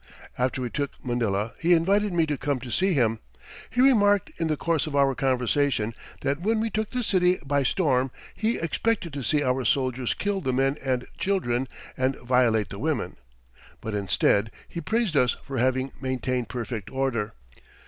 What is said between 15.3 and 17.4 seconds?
for having maintained perfect order.